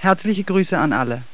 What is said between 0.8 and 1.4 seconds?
alle.